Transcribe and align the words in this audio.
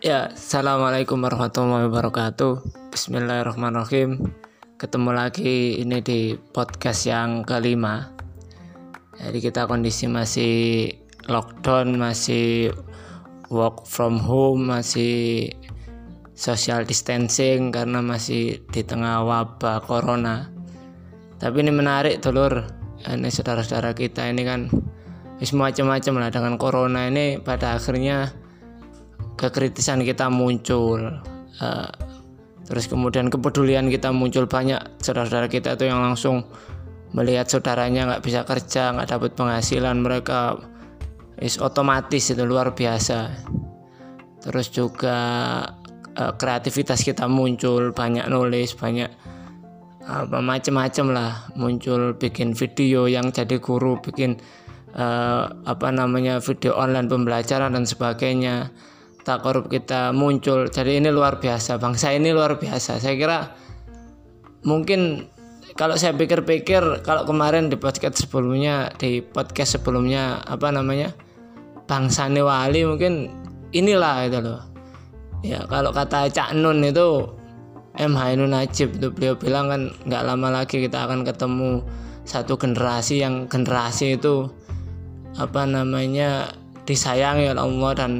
Ya, 0.00 0.32
assalamualaikum 0.32 1.20
warahmatullahi 1.20 1.92
wabarakatuh. 1.92 2.64
Bismillahirrahmanirrahim. 2.88 4.32
Ketemu 4.80 5.12
lagi 5.12 5.76
ini 5.76 6.00
di 6.00 6.40
podcast 6.40 7.04
yang 7.04 7.44
kelima. 7.44 8.08
Jadi 9.20 9.44
kita 9.44 9.68
kondisi 9.68 10.08
masih 10.08 10.88
lockdown, 11.28 12.00
masih 12.00 12.72
work 13.52 13.84
from 13.84 14.16
home, 14.16 14.72
masih 14.72 15.52
social 16.32 16.80
distancing 16.88 17.68
karena 17.68 18.00
masih 18.00 18.64
di 18.72 18.80
tengah 18.80 19.20
wabah 19.20 19.84
corona. 19.84 20.48
Tapi 21.36 21.60
ini 21.60 21.76
menarik, 21.76 22.24
telur. 22.24 22.72
Ini 23.04 23.28
saudara-saudara 23.28 23.92
kita 23.92 24.32
ini 24.32 24.48
kan 24.48 24.72
macam-macam 25.44 26.14
lah 26.24 26.30
dengan 26.32 26.56
corona 26.56 27.04
ini 27.12 27.36
pada 27.36 27.76
akhirnya 27.76 28.32
kekritisan 29.40 30.04
kita 30.04 30.28
muncul 30.28 31.00
uh, 31.64 31.88
terus 32.68 32.86
kemudian 32.86 33.32
kepedulian 33.32 33.88
kita 33.88 34.12
muncul. 34.12 34.44
Banyak 34.44 35.00
saudara-saudara 35.00 35.48
kita 35.48 35.74
itu 35.74 35.88
yang 35.88 36.04
langsung 36.04 36.44
melihat 37.16 37.48
saudaranya 37.50 38.06
nggak 38.06 38.22
bisa 38.22 38.44
kerja 38.44 38.94
nggak 38.94 39.08
dapat 39.08 39.30
penghasilan. 39.34 39.96
Mereka 40.04 40.60
is 41.40 41.56
otomatis 41.56 42.28
itu 42.30 42.44
luar 42.44 42.76
biasa. 42.76 43.32
Terus 44.44 44.68
juga 44.70 45.18
uh, 46.14 46.32
kreativitas 46.36 47.00
kita 47.00 47.24
muncul 47.26 47.96
banyak 47.96 48.28
nulis 48.28 48.76
banyak 48.76 49.08
apa 50.06 50.38
macam-macam 50.38 51.06
lah 51.10 51.32
muncul. 51.56 52.14
Bikin 52.14 52.54
video 52.54 53.10
yang 53.10 53.34
jadi 53.34 53.58
guru 53.58 53.98
bikin 53.98 54.38
uh, 54.94 55.50
apa 55.66 55.88
namanya 55.90 56.38
video 56.38 56.78
online 56.78 57.10
pembelajaran 57.10 57.74
dan 57.74 57.82
sebagainya 57.82 58.70
tak 59.24 59.44
korup 59.44 59.68
kita 59.68 60.10
muncul. 60.14 60.68
Jadi 60.68 61.00
ini 61.00 61.08
luar 61.12 61.38
biasa 61.38 61.76
bangsa 61.76 62.12
ini 62.14 62.32
luar 62.32 62.56
biasa. 62.56 63.00
Saya 63.00 63.14
kira 63.16 63.38
mungkin 64.64 65.28
kalau 65.78 65.96
saya 65.96 66.12
pikir-pikir 66.12 67.04
kalau 67.06 67.24
kemarin 67.24 67.72
di 67.72 67.76
podcast 67.78 68.26
sebelumnya 68.26 68.92
di 69.00 69.24
podcast 69.24 69.80
sebelumnya 69.80 70.42
apa 70.44 70.68
namanya 70.68 71.14
bangsa 71.88 72.28
wali 72.28 72.84
mungkin 72.84 73.32
inilah 73.72 74.26
itu 74.26 74.38
loh. 74.40 74.62
Ya 75.40 75.64
kalau 75.64 75.90
kata 75.94 76.28
Cak 76.28 76.52
Nun 76.52 76.84
itu 76.84 77.24
M 77.96 78.12
Hainun 78.14 78.52
Najib 78.52 79.00
itu 79.00 79.08
beliau 79.10 79.34
bilang 79.34 79.72
kan 79.72 79.82
nggak 80.06 80.22
lama 80.24 80.48
lagi 80.62 80.84
kita 80.84 81.08
akan 81.08 81.24
ketemu 81.26 81.82
satu 82.28 82.54
generasi 82.60 83.24
yang 83.24 83.48
generasi 83.50 84.20
itu 84.20 84.46
apa 85.34 85.66
namanya 85.66 86.52
disayangi 86.84 87.50
oleh 87.50 87.62
Allah 87.62 87.92
dan 87.96 88.12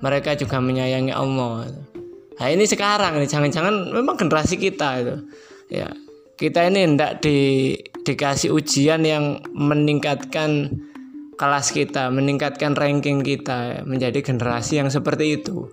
mereka 0.00 0.36
juga 0.36 0.60
menyayangi 0.60 1.12
Allah. 1.12 1.70
Nah 2.36 2.48
ini 2.52 2.68
sekarang 2.68 3.16
ini 3.16 3.26
jangan-jangan 3.28 3.92
memang 3.92 4.16
generasi 4.20 4.60
kita 4.60 4.88
itu. 5.00 5.16
Ya 5.72 5.88
kita 6.36 6.68
ini 6.68 6.84
hendak 6.84 7.24
di, 7.24 7.72
dikasih 8.04 8.52
ujian 8.52 9.02
yang 9.08 9.40
meningkatkan 9.56 10.68
kelas 11.36 11.72
kita 11.72 12.08
meningkatkan 12.08 12.72
ranking 12.72 13.20
kita 13.20 13.84
menjadi 13.84 14.20
generasi 14.20 14.80
yang 14.80 14.92
seperti 14.92 15.40
itu. 15.40 15.68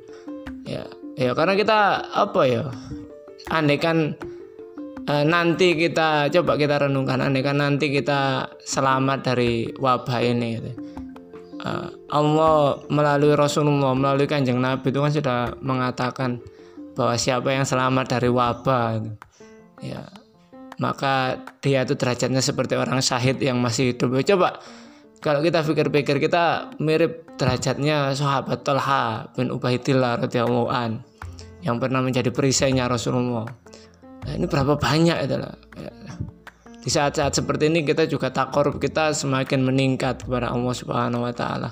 Ya 0.63 0.87
ya 1.19 1.35
karena 1.35 1.53
kita 1.59 2.09
apa 2.15 2.41
ya 2.47 2.63
andai 3.51 3.77
kan 3.77 4.15
eh, 5.03 5.23
nanti 5.27 5.75
kita 5.75 6.31
coba 6.31 6.55
kita 6.55 6.87
renungkan 6.87 7.19
andai 7.19 7.43
kan 7.43 7.59
nanti 7.59 7.91
kita 7.91 8.49
selamat 8.63 9.19
dari 9.21 9.67
wabah 9.75 10.19
ini 10.23 10.47
gitu 10.57 10.92
uh, 11.63 11.87
Allah 12.11 12.83
melalui 12.91 13.33
Rasulullah 13.33 13.95
melalui 13.95 14.27
kanjeng 14.29 14.59
Nabi 14.59 14.91
itu 14.91 14.99
kan 14.99 15.11
sudah 15.11 15.39
mengatakan 15.63 16.43
bahwa 16.93 17.15
siapa 17.17 17.49
yang 17.49 17.65
selamat 17.65 18.05
dari 18.19 18.29
wabah 18.29 19.01
ya 19.81 20.03
maka 20.77 21.41
dia 21.61 21.85
itu 21.85 21.93
derajatnya 21.97 22.41
seperti 22.41 22.75
orang 22.75 22.99
syahid 22.99 23.37
yang 23.39 23.61
masih 23.61 23.93
hidup. 23.93 24.13
Coba 24.25 24.59
kalau 25.23 25.39
kita 25.39 25.63
pikir-pikir 25.63 26.19
kita 26.19 26.75
mirip 26.83 27.23
derajatnya 27.39 28.11
sahabat 28.11 28.67
Talha 28.67 29.31
bin 29.39 29.53
Ubaidillah 29.53 30.19
radhiyallahu 30.19 30.67
an 30.67 30.99
yang 31.63 31.79
pernah 31.79 32.03
menjadi 32.03 32.27
perisainya 32.29 32.91
Rasulullah. 32.91 33.47
Nah, 34.23 34.33
ini 34.35 34.45
berapa 34.47 34.75
banyak 34.75 35.17
itulah 35.23 35.55
ya 35.72 35.72
di 36.83 36.91
saat-saat 36.91 37.31
seperti 37.31 37.71
ini 37.71 37.87
kita 37.87 38.03
juga 38.11 38.27
takor 38.27 38.75
kita 38.75 39.15
semakin 39.15 39.63
meningkat 39.63 40.27
kepada 40.27 40.51
Allah 40.51 40.75
Subhanahu 40.75 41.23
wa 41.23 41.31
taala. 41.31 41.71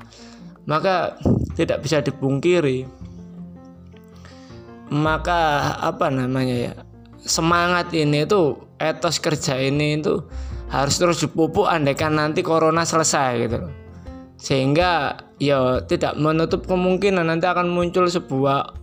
Maka 0.64 1.20
tidak 1.60 1.84
bisa 1.84 2.00
dipungkiri 2.00 2.88
maka 4.92 5.72
apa 5.80 6.12
namanya 6.12 6.56
ya 6.56 6.74
semangat 7.24 7.96
ini 7.96 8.28
itu 8.28 8.60
etos 8.76 9.24
kerja 9.24 9.56
ini 9.56 10.04
itu 10.04 10.20
harus 10.68 10.96
terus 11.00 11.24
dipupuk 11.24 11.64
andaikan 11.64 12.20
nanti 12.20 12.44
corona 12.44 12.84
selesai 12.84 13.32
gitu 13.48 13.60
sehingga 14.36 15.16
ya 15.40 15.80
tidak 15.88 16.20
menutup 16.20 16.68
kemungkinan 16.68 17.24
nanti 17.24 17.48
akan 17.48 17.72
muncul 17.72 18.04
sebuah 18.10 18.76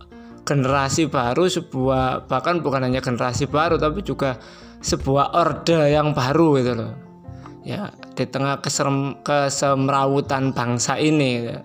generasi 0.49 1.05
baru 1.13 1.45
sebuah 1.45 2.25
bahkan 2.25 2.65
bukan 2.65 2.89
hanya 2.89 3.05
generasi 3.05 3.45
baru 3.45 3.77
tapi 3.77 4.01
juga 4.01 4.41
sebuah 4.79 5.35
orde 5.35 5.91
yang 5.91 6.15
baru 6.15 6.59
gitu 6.59 6.73
loh. 6.75 6.93
Ya 7.67 7.91
di 8.15 8.25
tengah 8.25 8.63
keserem, 8.63 9.19
kesemrawutan 9.23 10.55
bangsa 10.55 10.95
ini 10.99 11.45
gitu. 11.45 11.61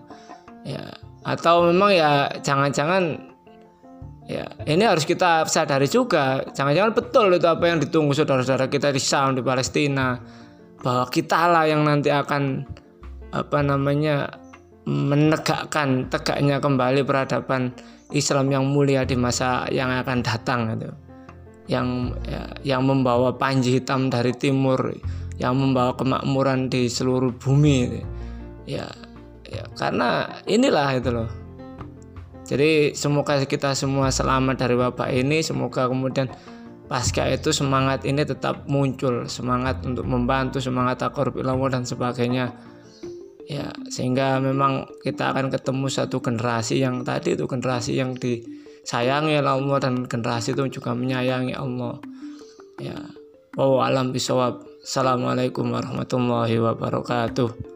ya 0.65 0.85
atau 1.25 1.69
memang 1.73 1.93
ya 1.93 2.29
jangan-jangan 2.41 3.17
ya 4.29 4.45
ini 4.69 4.85
harus 4.85 5.09
kita 5.09 5.47
sadari 5.49 5.89
juga. 5.89 6.45
Jangan-jangan 6.53 6.93
betul 6.93 7.33
itu 7.33 7.47
apa 7.49 7.65
yang 7.65 7.79
ditunggu 7.81 8.13
saudara-saudara 8.13 8.69
kita 8.69 8.93
di 8.93 9.01
Syam 9.01 9.37
di 9.37 9.43
Palestina 9.45 10.21
bahwa 10.85 11.09
kita 11.09 11.49
lah 11.49 11.65
yang 11.65 11.85
nanti 11.85 12.13
akan 12.13 12.69
apa 13.33 13.59
namanya 13.65 14.29
menegakkan 14.85 16.13
tegaknya 16.13 16.61
kembali 16.61 17.01
peradaban 17.09 17.73
Islam 18.13 18.53
yang 18.53 18.69
mulia 18.69 19.09
di 19.09 19.17
masa 19.17 19.65
yang 19.73 19.89
akan 19.89 20.21
datang 20.21 20.77
gitu 20.77 21.04
yang 21.65 22.13
ya, 22.29 22.45
yang 22.77 22.83
membawa 22.85 23.33
panji 23.37 23.81
hitam 23.81 24.13
dari 24.13 24.37
timur 24.37 24.93
yang 25.41 25.57
membawa 25.57 25.97
kemakmuran 25.97 26.71
di 26.71 26.87
seluruh 26.87 27.35
bumi 27.35 28.05
ya 28.69 28.87
ya 29.49 29.65
karena 29.77 30.41
inilah 30.49 30.89
itu 30.97 31.11
loh. 31.11 31.31
Jadi 32.45 32.93
semoga 32.93 33.41
kita 33.41 33.73
semua 33.73 34.13
selamat 34.13 34.61
dari 34.61 34.77
wabah 34.77 35.09
ini 35.09 35.41
semoga 35.41 35.89
kemudian 35.89 36.29
pasca 36.85 37.25
itu 37.33 37.57
semangat 37.57 38.05
ini 38.05 38.21
tetap 38.21 38.69
muncul 38.69 39.25
semangat 39.25 39.81
untuk 39.81 40.05
membantu 40.05 40.61
semangat 40.61 41.01
akor 41.01 41.33
ilmu 41.33 41.73
dan 41.73 41.89
sebagainya. 41.89 42.53
Ya 43.49 43.73
sehingga 43.89 44.41
memang 44.41 44.89
kita 45.01 45.33
akan 45.33 45.49
ketemu 45.49 45.89
satu 45.89 46.21
generasi 46.21 46.85
yang 46.85 47.01
tadi 47.01 47.33
itu 47.33 47.49
generasi 47.49 47.97
yang 47.97 48.13
di 48.13 48.45
sayangi 48.85 49.41
Allah 49.41 49.79
dan 49.81 50.07
generasi 50.07 50.55
itu 50.55 50.81
juga 50.81 50.95
menyayangi 50.95 51.57
Allah. 51.57 51.99
Ya 52.79 52.97
oh 53.59 53.83
alam 53.83 54.15
bisawab. 54.15 54.63
Assalamualaikum 54.85 55.73
warahmatullahi 55.73 56.61
wabarakatuh 56.61 57.74